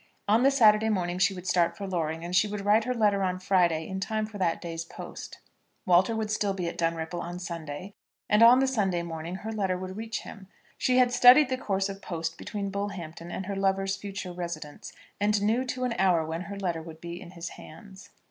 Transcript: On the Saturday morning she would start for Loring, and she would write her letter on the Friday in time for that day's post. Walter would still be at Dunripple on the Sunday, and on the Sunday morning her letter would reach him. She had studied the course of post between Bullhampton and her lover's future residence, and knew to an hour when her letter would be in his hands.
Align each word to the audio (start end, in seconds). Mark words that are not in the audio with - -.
On 0.27 0.41
the 0.41 0.49
Saturday 0.49 0.89
morning 0.89 1.19
she 1.19 1.35
would 1.35 1.45
start 1.45 1.77
for 1.77 1.85
Loring, 1.85 2.25
and 2.25 2.35
she 2.35 2.47
would 2.47 2.65
write 2.65 2.85
her 2.85 2.93
letter 2.95 3.21
on 3.21 3.35
the 3.35 3.39
Friday 3.39 3.87
in 3.87 3.99
time 3.99 4.25
for 4.25 4.39
that 4.39 4.59
day's 4.59 4.83
post. 4.83 5.37
Walter 5.85 6.15
would 6.15 6.31
still 6.31 6.53
be 6.55 6.67
at 6.67 6.75
Dunripple 6.75 7.19
on 7.21 7.35
the 7.35 7.39
Sunday, 7.39 7.93
and 8.27 8.41
on 8.41 8.57
the 8.57 8.65
Sunday 8.65 9.03
morning 9.03 9.35
her 9.35 9.51
letter 9.51 9.77
would 9.77 9.97
reach 9.97 10.21
him. 10.21 10.47
She 10.75 10.97
had 10.97 11.11
studied 11.11 11.49
the 11.49 11.55
course 11.59 11.87
of 11.87 12.01
post 12.01 12.35
between 12.39 12.71
Bullhampton 12.71 13.29
and 13.29 13.45
her 13.45 13.55
lover's 13.55 13.95
future 13.95 14.33
residence, 14.33 14.91
and 15.19 15.39
knew 15.43 15.63
to 15.65 15.83
an 15.83 15.93
hour 15.99 16.25
when 16.25 16.41
her 16.45 16.57
letter 16.57 16.81
would 16.81 16.99
be 16.99 17.21
in 17.21 17.29
his 17.37 17.49
hands. 17.49 18.09